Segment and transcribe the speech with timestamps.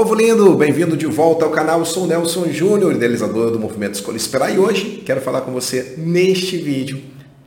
[0.00, 1.80] Povo lindo, bem-vindo de volta ao canal.
[1.80, 4.50] Eu sou Nelson Júnior, idealizador do Movimento Escolha Esperar.
[4.50, 7.02] E hoje quero falar com você neste vídeo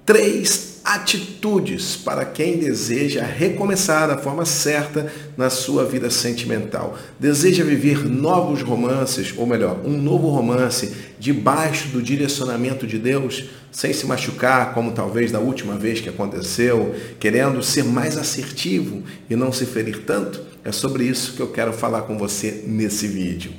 [0.06, 6.96] três atitudes para quem deseja recomeçar da forma certa na sua vida sentimental.
[7.20, 13.92] Deseja viver novos romances, ou melhor, um novo romance debaixo do direcionamento de Deus, sem
[13.94, 19.52] se machucar, como talvez da última vez que aconteceu, querendo ser mais assertivo e não
[19.52, 20.53] se ferir tanto?
[20.64, 23.54] É sobre isso que eu quero falar com você nesse vídeo.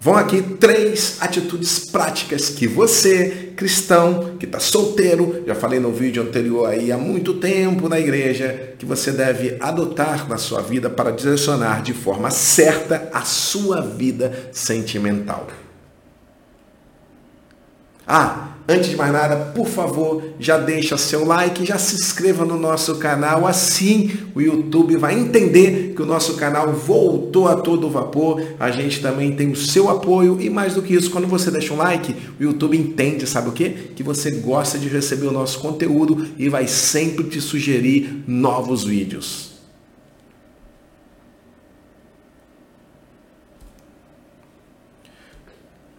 [0.00, 6.22] Vão aqui três atitudes práticas que você, cristão, que está solteiro, já falei no vídeo
[6.22, 11.10] anterior aí há muito tempo na igreja, que você deve adotar na sua vida para
[11.10, 15.48] direcionar de forma certa a sua vida sentimental.
[18.10, 22.58] Ah, antes de mais nada, por favor, já deixa seu like, já se inscreva no
[22.58, 28.42] nosso canal, assim o YouTube vai entender que o nosso canal voltou a todo vapor.
[28.58, 31.74] A gente também tem o seu apoio e mais do que isso, quando você deixa
[31.74, 33.74] um like, o YouTube entende, sabe o quê?
[33.94, 39.57] Que você gosta de receber o nosso conteúdo e vai sempre te sugerir novos vídeos.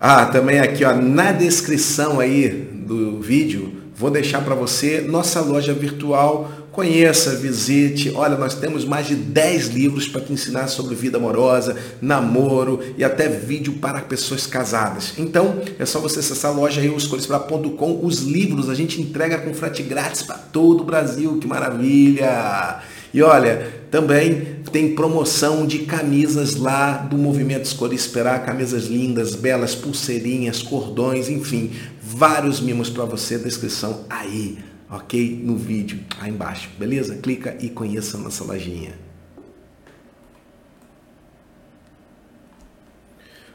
[0.02, 5.74] Ah, também aqui ó, na descrição aí do vídeo, vou deixar para você nossa loja
[5.74, 6.50] virtual.
[6.72, 8.14] Conheça, visite.
[8.16, 13.04] Olha, nós temos mais de 10 livros para te ensinar sobre vida amorosa, namoro e
[13.04, 15.16] até vídeo para pessoas casadas.
[15.18, 18.00] Então, é só você acessar a loja euescolhespra.com.
[18.02, 21.38] Os livros a gente entrega com frete grátis para todo o Brasil.
[21.40, 22.80] Que maravilha!
[23.14, 29.74] E olha, também tem promoção de camisas lá do Movimento Escolha Esperar, camisas lindas, belas,
[29.74, 35.42] pulseirinhas, cordões, enfim, vários mimos para você, descrição aí, ok?
[35.44, 37.16] No vídeo, aí embaixo, beleza?
[37.16, 38.94] Clica e conheça a nossa lojinha.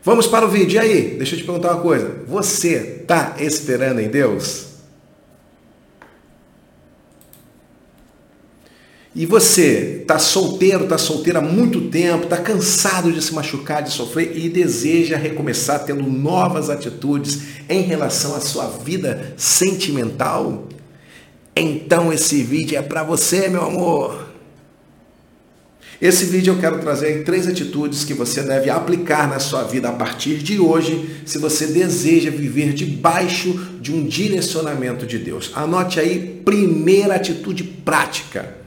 [0.04, 0.76] Vamos para o vídeo.
[0.76, 2.22] E aí, deixa eu te perguntar uma coisa.
[2.26, 4.63] Você está esperando em Deus?
[9.16, 13.92] E você está solteiro, está solteira há muito tempo, está cansado de se machucar, de
[13.92, 20.66] sofrer e deseja recomeçar tendo novas atitudes em relação à sua vida sentimental?
[21.54, 24.30] Então esse vídeo é para você, meu amor.
[26.02, 29.92] Esse vídeo eu quero trazer três atitudes que você deve aplicar na sua vida a
[29.92, 35.52] partir de hoje, se você deseja viver debaixo de um direcionamento de Deus.
[35.54, 38.63] Anote aí, primeira atitude prática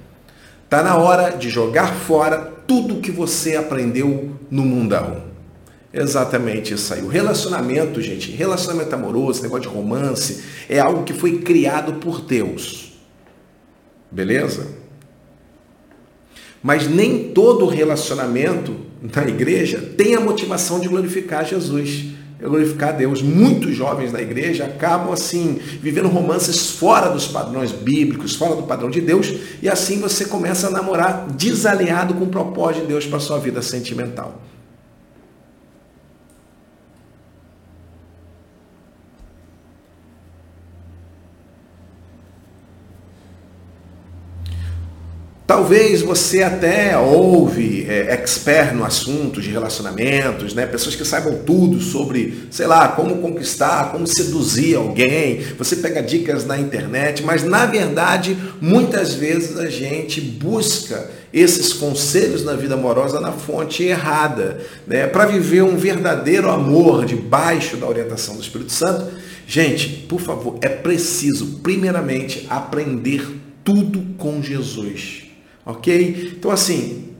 [0.68, 5.24] Está na hora de jogar fora tudo que você aprendeu no mundão.
[5.94, 7.02] Exatamente isso aí.
[7.02, 13.00] O relacionamento, gente, relacionamento amoroso, negócio de romance, é algo que foi criado por Deus.
[14.12, 14.68] Beleza?
[16.62, 22.92] Mas nem todo relacionamento na igreja tem a motivação de glorificar Jesus é glorificar a
[22.92, 23.22] Deus.
[23.22, 28.90] Muitos jovens da igreja acabam assim, vivendo romances fora dos padrões bíblicos, fora do padrão
[28.90, 33.20] de Deus, e assim você começa a namorar desalinhado com o propósito de Deus para
[33.20, 34.40] sua vida sentimental.
[45.48, 50.66] Talvez você até ouve é, expert no assunto de relacionamentos, né?
[50.66, 55.40] pessoas que saibam tudo sobre, sei lá, como conquistar, como seduzir alguém.
[55.58, 62.44] Você pega dicas na internet, mas na verdade, muitas vezes a gente busca esses conselhos
[62.44, 64.60] na vida amorosa na fonte errada.
[64.86, 65.08] Né?
[65.08, 69.08] Para viver um verdadeiro amor debaixo da orientação do Espírito Santo,
[69.48, 73.26] gente, por favor, é preciso, primeiramente, aprender
[73.64, 75.27] tudo com Jesus.
[75.68, 76.32] Ok?
[76.38, 77.14] Então, assim.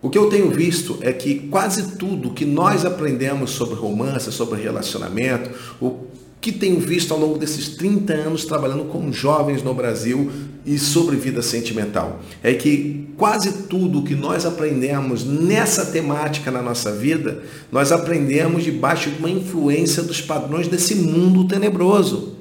[0.00, 4.62] O que eu tenho visto é que quase tudo que nós aprendemos sobre romance, sobre
[4.62, 6.06] relacionamento, o
[6.40, 10.30] que tenho visto ao longo desses 30 anos trabalhando com jovens no Brasil
[10.64, 12.20] e sobre vida sentimental.
[12.42, 19.10] É que quase tudo que nós aprendemos nessa temática na nossa vida, nós aprendemos debaixo
[19.10, 22.40] de uma influência dos padrões desse mundo tenebroso.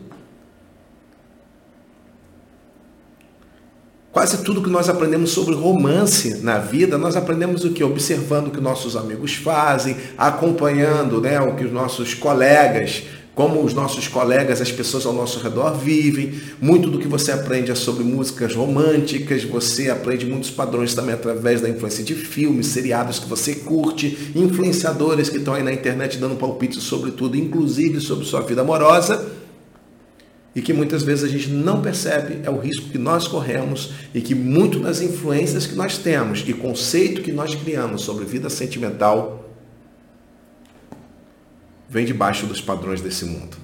[4.12, 7.84] Quase tudo que nós aprendemos sobre romance na vida, nós aprendemos o que?
[7.84, 13.04] Observando o que nossos amigos fazem, acompanhando né, o que os nossos colegas
[13.40, 16.34] como os nossos colegas, as pessoas ao nosso redor vivem.
[16.60, 21.62] Muito do que você aprende é sobre músicas românticas, você aprende muitos padrões também através
[21.62, 26.36] da influência de filmes, seriados que você curte, influenciadores que estão aí na internet dando
[26.36, 29.32] palpites sobre tudo, inclusive sobre sua vida amorosa.
[30.54, 34.20] E que muitas vezes a gente não percebe é o risco que nós corremos e
[34.20, 39.49] que muito das influências que nós temos e conceito que nós criamos sobre vida sentimental
[41.90, 43.58] vem debaixo dos padrões desse mundo.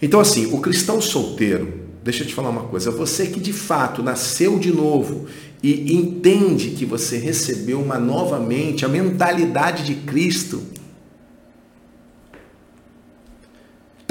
[0.00, 4.02] Então, assim, o cristão solteiro, deixa eu te falar uma coisa, você que de fato
[4.02, 5.26] nasceu de novo
[5.62, 10.62] e entende que você recebeu uma nova mente, a mentalidade de Cristo,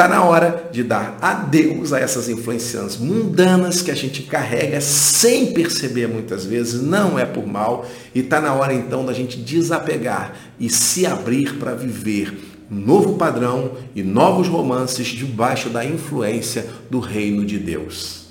[0.01, 5.53] Está na hora de dar adeus a essas influências mundanas que a gente carrega sem
[5.53, 10.33] perceber muitas vezes, não é por mal, e está na hora então da gente desapegar
[10.59, 12.36] e se abrir para viver
[12.68, 18.25] novo padrão e novos romances debaixo da influência do reino de Deus.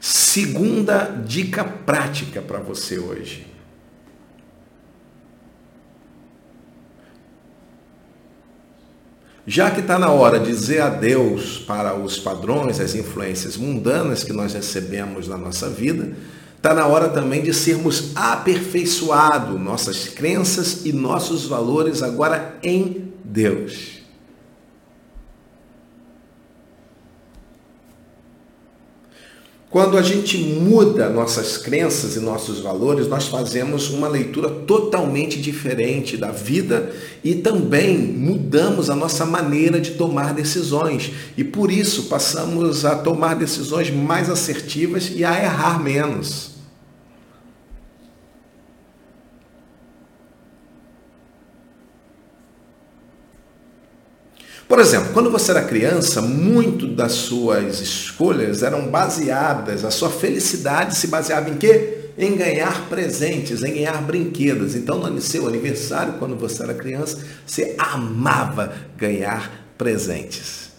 [0.00, 3.53] Segunda dica prática para você hoje.
[9.46, 14.32] Já que está na hora de dizer adeus para os padrões, as influências mundanas que
[14.32, 16.16] nós recebemos na nossa vida,
[16.56, 24.03] está na hora também de sermos aperfeiçoados nossas crenças e nossos valores agora em Deus.
[29.74, 36.16] Quando a gente muda nossas crenças e nossos valores, nós fazemos uma leitura totalmente diferente
[36.16, 36.94] da vida
[37.24, 41.10] e também mudamos a nossa maneira de tomar decisões.
[41.36, 46.53] E por isso passamos a tomar decisões mais assertivas e a errar menos.
[54.68, 60.96] Por exemplo, quando você era criança, muito das suas escolhas eram baseadas, a sua felicidade
[60.96, 62.10] se baseava em quê?
[62.16, 64.74] Em ganhar presentes, em ganhar brinquedos.
[64.74, 70.70] Então, no seu aniversário, quando você era criança, você amava ganhar presentes.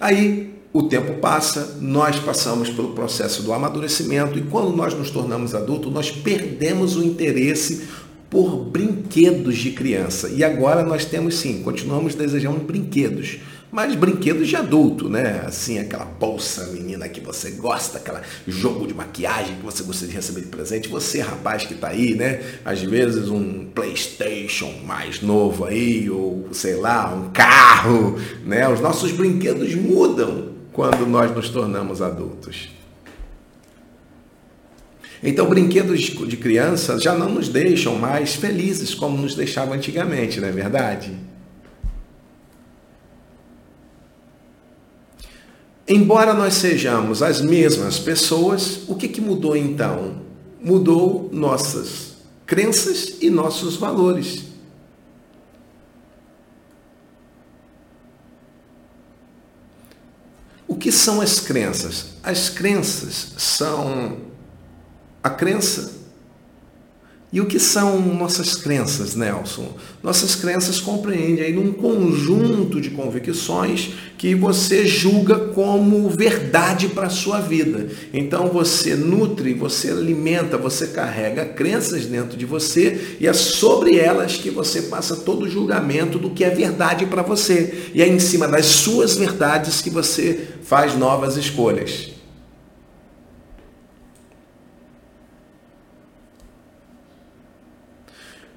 [0.00, 5.54] Aí o tempo passa, nós passamos pelo processo do amadurecimento e quando nós nos tornamos
[5.54, 7.86] adultos, nós perdemos o interesse
[8.32, 10.30] por brinquedos de criança.
[10.30, 13.40] E agora nós temos sim, continuamos desejando brinquedos,
[13.70, 15.42] mas brinquedos de adulto, né?
[15.46, 20.16] Assim, aquela bolsa menina que você gosta, aquela jogo de maquiagem que você gostaria de
[20.16, 20.88] receber de presente.
[20.88, 22.40] Você, rapaz que está aí, né?
[22.64, 28.66] Às vezes um PlayStation mais novo aí, ou sei lá, um carro, né?
[28.66, 32.70] Os nossos brinquedos mudam quando nós nos tornamos adultos.
[35.22, 40.48] Então, brinquedos de criança já não nos deixam mais felizes como nos deixavam antigamente, não
[40.48, 41.16] é verdade?
[45.86, 50.22] Embora nós sejamos as mesmas pessoas, o que, que mudou então?
[50.60, 52.14] Mudou nossas
[52.44, 54.44] crenças e nossos valores.
[60.66, 62.14] O que são as crenças?
[62.22, 64.31] As crenças são
[65.22, 66.02] a crença.
[67.32, 69.74] E o que são nossas crenças, Nelson?
[70.02, 77.10] Nossas crenças compreendem aí um conjunto de convicções que você julga como verdade para a
[77.10, 77.88] sua vida.
[78.12, 84.36] Então você nutre, você alimenta, você carrega crenças dentro de você e é sobre elas
[84.36, 87.88] que você passa todo o julgamento do que é verdade para você.
[87.94, 92.11] E é em cima das suas verdades que você faz novas escolhas.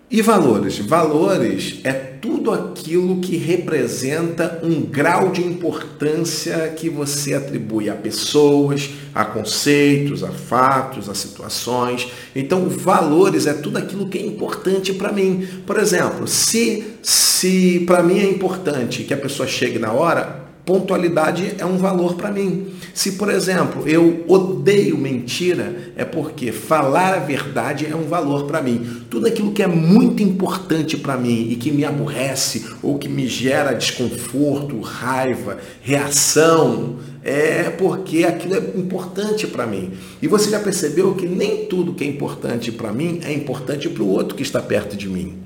[0.09, 0.77] E valores?
[0.77, 8.91] Valores é tudo aquilo que representa um grau de importância que você atribui a pessoas,
[9.13, 12.07] a conceitos, a fatos, a situações.
[12.35, 15.47] Então, valores é tudo aquilo que é importante para mim.
[15.65, 21.55] Por exemplo, se se para mim é importante que a pessoa chegue na hora, Pontualidade
[21.59, 22.74] é um valor para mim.
[22.95, 28.61] Se, por exemplo, eu odeio mentira, é porque falar a verdade é um valor para
[28.61, 29.03] mim.
[29.09, 33.27] Tudo aquilo que é muito importante para mim e que me aborrece ou que me
[33.27, 39.91] gera desconforto, raiva, reação, é porque aquilo é importante para mim.
[40.21, 44.03] E você já percebeu que nem tudo que é importante para mim é importante para
[44.03, 45.44] o outro que está perto de mim.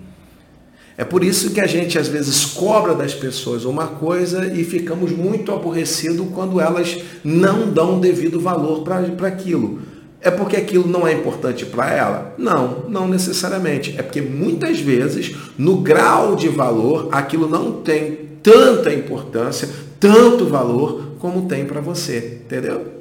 [1.00, 5.14] É por isso que a gente às vezes cobra das pessoas uma coisa e ficamos
[5.14, 9.80] muito aborrecidos quando elas não dão devido valor para aquilo.
[10.20, 12.36] É porque aquilo não é importante para ela?
[12.38, 13.96] Não, não necessariamente.
[13.98, 19.70] É porque muitas vezes, no grau de valor, aquilo não tem tanta importância,
[20.02, 23.00] tanto valor como tem para você, entendeu?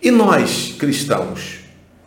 [0.00, 1.58] E nós, cristãos,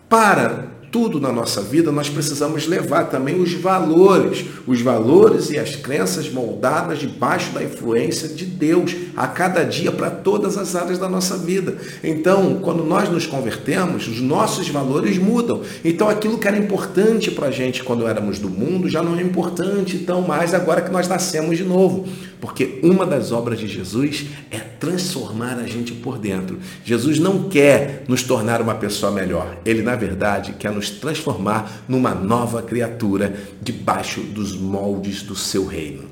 [0.08, 5.76] para tudo na nossa vida, nós precisamos levar também os valores, os valores e as
[5.76, 11.10] crenças moldadas debaixo da influência de Deus a cada dia para todas as áreas da
[11.10, 11.78] nossa vida.
[12.04, 15.62] Então, quando nós nos convertemos, os nossos valores mudam.
[15.84, 19.22] Então, aquilo que era importante para a gente quando éramos do mundo já não é
[19.24, 22.08] importante tão mais agora que nós nascemos de novo.
[22.44, 26.60] Porque uma das obras de Jesus é transformar a gente por dentro.
[26.84, 29.60] Jesus não quer nos tornar uma pessoa melhor.
[29.66, 36.04] Ele, na verdade, quer nos transformar numa nova criatura debaixo dos moldes do seu reino.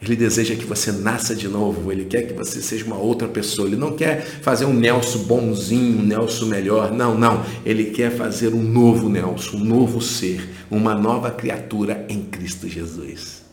[0.00, 3.68] Ele deseja que você nasça de novo, ele quer que você seja uma outra pessoa.
[3.68, 6.90] Ele não quer fazer um Nelson bonzinho, um Nelson melhor.
[6.90, 7.44] Não, não.
[7.66, 13.43] Ele quer fazer um novo Nelson, um novo ser, uma nova criatura em Cristo Jesus.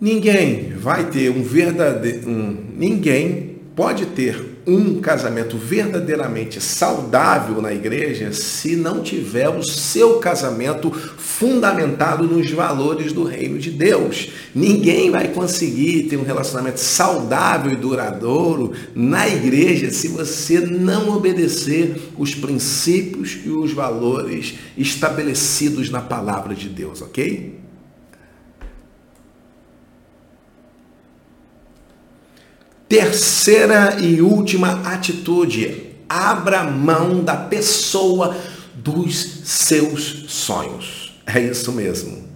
[0.00, 2.28] Ninguém vai ter um verdadeiro.
[2.28, 10.18] Um, ninguém pode ter um casamento verdadeiramente saudável na igreja se não tiver o seu
[10.18, 14.30] casamento fundamentado nos valores do reino de Deus.
[14.54, 22.10] Ninguém vai conseguir ter um relacionamento saudável e duradouro na igreja se você não obedecer
[22.18, 27.67] os princípios e os valores estabelecidos na palavra de Deus, ok?
[32.88, 38.36] Terceira e última atitude: abra mão da pessoa
[38.74, 41.20] dos seus sonhos.
[41.26, 42.26] É isso mesmo.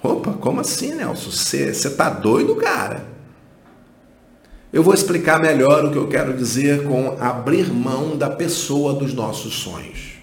[0.00, 1.30] Opa, como assim, Nelson?
[1.30, 3.04] Você está doido, cara?
[4.72, 9.12] Eu vou explicar melhor o que eu quero dizer com abrir mão da pessoa dos
[9.12, 10.17] nossos sonhos.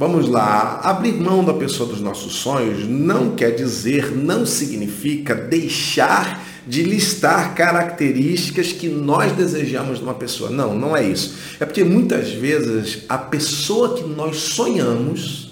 [0.00, 6.42] Vamos lá, abrir mão da pessoa dos nossos sonhos não quer dizer, não significa deixar
[6.66, 10.48] de listar características que nós desejamos numa pessoa.
[10.48, 11.36] Não, não é isso.
[11.60, 15.50] É porque muitas vezes a pessoa que nós sonhamos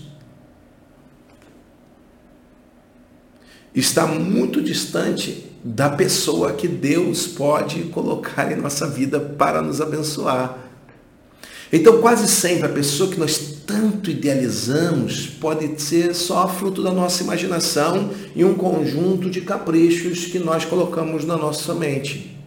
[3.74, 10.67] está muito distante da pessoa que Deus pode colocar em nossa vida para nos abençoar.
[11.72, 17.22] Então, quase sempre a pessoa que nós tanto idealizamos pode ser só fruto da nossa
[17.22, 22.37] imaginação e um conjunto de caprichos que nós colocamos na nossa mente.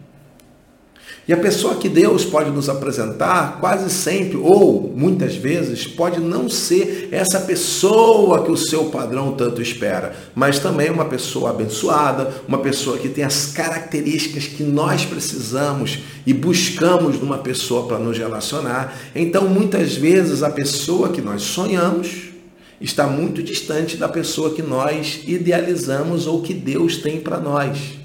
[1.26, 6.48] E a pessoa que Deus pode nos apresentar, quase sempre, ou muitas vezes, pode não
[6.48, 12.58] ser essa pessoa que o seu padrão tanto espera, mas também uma pessoa abençoada, uma
[12.58, 18.92] pessoa que tem as características que nós precisamos e buscamos numa pessoa para nos relacionar.
[19.14, 22.32] Então, muitas vezes, a pessoa que nós sonhamos
[22.80, 28.01] está muito distante da pessoa que nós idealizamos ou que Deus tem para nós.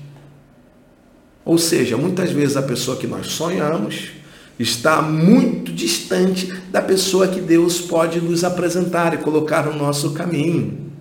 [1.48, 4.10] Ou seja, muitas vezes a pessoa que nós sonhamos
[4.60, 10.92] está muito distante da pessoa que Deus pode nos apresentar e colocar no nosso caminho.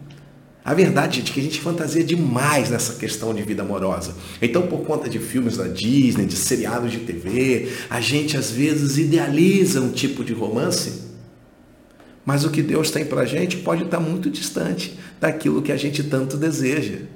[0.65, 4.15] A verdade, é que a gente fantasia demais nessa questão de vida amorosa.
[4.41, 8.99] Então, por conta de filmes da Disney, de seriados de TV, a gente às vezes
[8.99, 11.07] idealiza um tipo de romance,
[12.25, 16.05] mas o que Deus tem para gente pode estar muito distante daquilo que a gente
[16.05, 17.16] tanto deseja.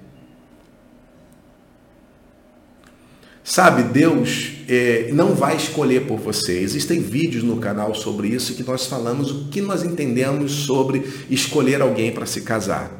[3.50, 6.60] Sabe, Deus é, não vai escolher por você.
[6.60, 11.82] Existem vídeos no canal sobre isso que nós falamos o que nós entendemos sobre escolher
[11.82, 12.92] alguém para se casar.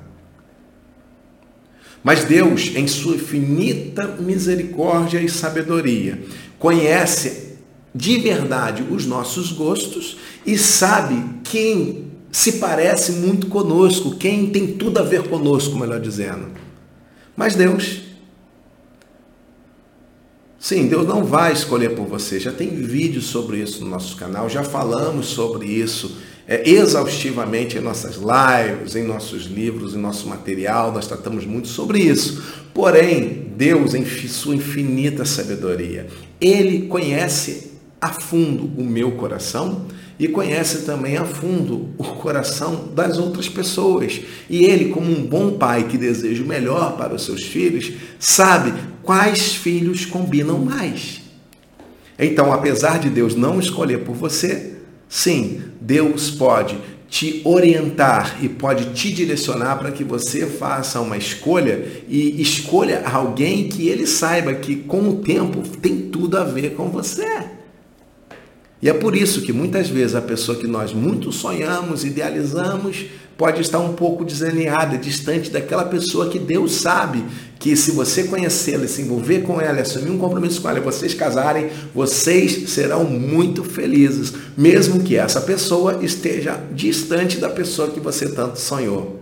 [2.03, 6.21] Mas Deus, em sua infinita misericórdia e sabedoria,
[6.59, 7.55] conhece
[7.95, 14.99] de verdade os nossos gostos e sabe quem se parece muito conosco, quem tem tudo
[14.99, 16.49] a ver conosco, melhor dizendo.
[17.37, 18.10] Mas Deus
[20.61, 22.39] Sim, Deus não vai escolher por você.
[22.39, 27.81] Já tem vídeos sobre isso no nosso canal, já falamos sobre isso é, exaustivamente em
[27.81, 32.43] nossas lives, em nossos livros, em nosso material, nós tratamos muito sobre isso.
[32.75, 39.87] Porém, Deus, em sua infinita sabedoria, Ele conhece a fundo o meu coração
[40.19, 44.21] e conhece também a fundo o coração das outras pessoas.
[44.51, 48.75] E ele, como um bom pai que deseja o melhor para os seus filhos, sabe
[49.03, 51.21] quais filhos combinam mais.
[52.19, 54.75] Então, apesar de Deus não escolher por você,
[55.09, 56.79] sim, Deus pode
[57.09, 63.69] te orientar e pode te direcionar para que você faça uma escolha e escolha alguém
[63.69, 67.27] que ele saiba que com o tempo tem tudo a ver com você.
[68.81, 73.61] E é por isso que muitas vezes a pessoa que nós muito sonhamos, idealizamos, pode
[73.61, 77.25] estar um pouco desalinhada, distante daquela pessoa que Deus sabe
[77.61, 81.69] que se você conhecê-la, se envolver com ela, assumir um compromisso com ela, vocês casarem,
[81.95, 88.59] vocês serão muito felizes, mesmo que essa pessoa esteja distante da pessoa que você tanto
[88.59, 89.21] sonhou.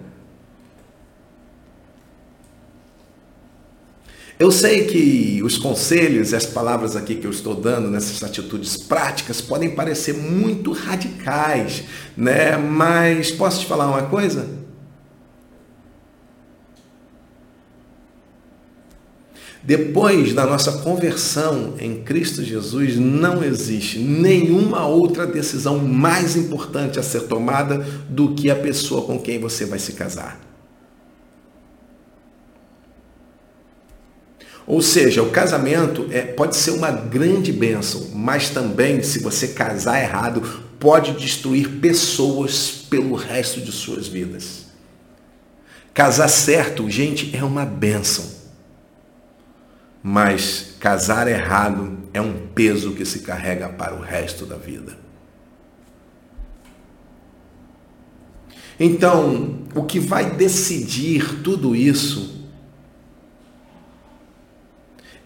[4.38, 8.76] Eu sei que os conselhos e as palavras aqui que eu estou dando nessas atitudes
[8.76, 11.82] práticas podem parecer muito radicais,
[12.16, 12.56] né?
[12.56, 14.67] Mas posso te falar uma coisa?
[19.68, 27.02] Depois da nossa conversão em Cristo Jesus, não existe nenhuma outra decisão mais importante a
[27.02, 27.76] ser tomada
[28.08, 30.40] do que a pessoa com quem você vai se casar.
[34.66, 40.02] Ou seja, o casamento é, pode ser uma grande bênção, mas também, se você casar
[40.02, 40.40] errado,
[40.80, 44.64] pode destruir pessoas pelo resto de suas vidas.
[45.92, 48.37] Casar certo, gente, é uma bênção.
[50.10, 54.96] Mas casar errado é um peso que se carrega para o resto da vida.
[58.80, 62.42] Então, o que vai decidir tudo isso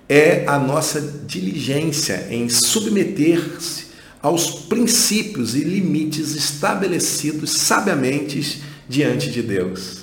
[0.08, 10.01] é a nossa diligência em submeter-se aos princípios e limites estabelecidos sabiamente diante de Deus.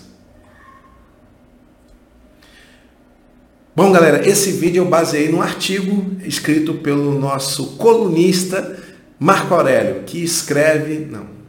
[3.75, 8.77] Bom, galera, esse vídeo eu baseei num artigo escrito pelo nosso colunista
[9.19, 11.39] Marco Aurélio, que escreve, não,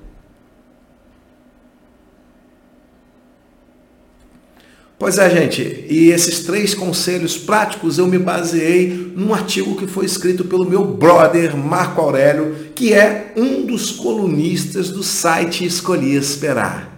[5.00, 10.05] Pois é, gente, e esses três conselhos práticos eu me baseei num artigo que foi
[10.05, 16.90] escrito pelo meu brother Marco Aurélio, que é um dos colunistas do site Escolhi Esperar.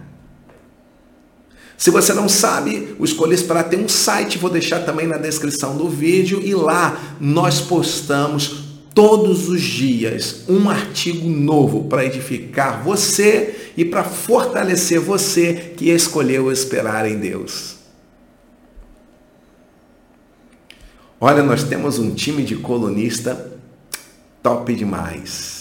[1.77, 5.75] Se você não sabe, o Escolhi Esperar tem um site, vou deixar também na descrição
[5.75, 13.71] do vídeo, e lá nós postamos todos os dias um artigo novo para edificar você
[13.75, 17.75] e para fortalecer você que escolheu esperar em Deus.
[21.19, 23.51] Olha, nós temos um time de colunista
[24.43, 25.52] top demais.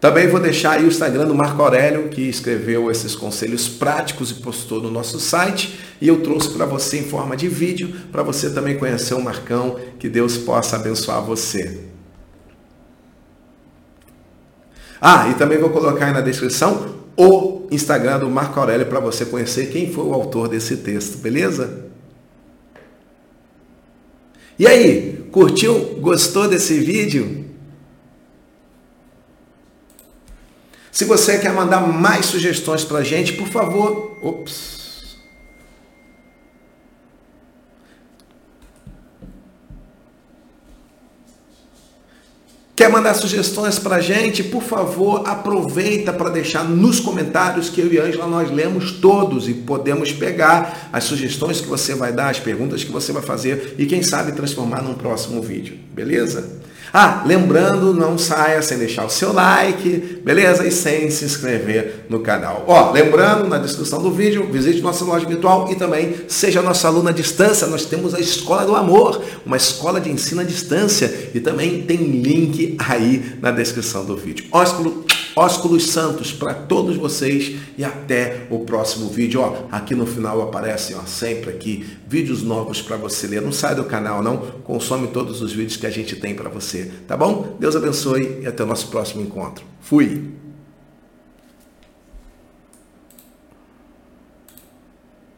[0.00, 4.34] Também vou deixar aí o Instagram do Marco Aurélio, que escreveu esses conselhos práticos e
[4.34, 5.80] postou no nosso site.
[6.00, 9.78] E eu trouxe para você em forma de vídeo, para você também conhecer o Marcão,
[9.98, 11.80] que Deus possa abençoar você.
[15.00, 19.24] Ah, e também vou colocar aí na descrição o Instagram do Marco Aurélio para você
[19.24, 21.86] conhecer quem foi o autor desse texto, beleza?
[24.58, 25.96] E aí, curtiu?
[26.00, 27.45] Gostou desse vídeo?
[30.96, 34.86] Se você quer mandar mais sugestões para a gente, por favor, ops,
[42.74, 44.42] Quer mandar sugestões para a gente?
[44.42, 49.54] Por favor, aproveita para deixar nos comentários que eu e Ângela nós lemos todos e
[49.54, 53.84] podemos pegar as sugestões que você vai dar, as perguntas que você vai fazer e
[53.84, 56.65] quem sabe transformar num próximo vídeo, beleza?
[56.98, 60.66] Ah, lembrando, não saia sem deixar o seu like, beleza?
[60.66, 62.64] E sem se inscrever no canal.
[62.66, 67.10] Ó, lembrando, na descrição do vídeo, visite nossa loja virtual e também seja nosso aluno
[67.10, 67.66] à distância.
[67.66, 71.98] Nós temos a Escola do Amor, uma escola de ensino à distância e também tem
[71.98, 74.46] link aí na descrição do vídeo.
[74.50, 75.04] Ósculo
[75.36, 79.42] ósculos santos para todos vocês e até o próximo vídeo.
[79.42, 83.42] Ó, aqui no final aparecem ó, sempre aqui vídeos novos para você ler.
[83.42, 86.90] Não sai do canal não, consome todos os vídeos que a gente tem para você,
[87.06, 87.56] tá bom?
[87.60, 89.62] Deus abençoe e até o nosso próximo encontro.
[89.80, 90.45] Fui!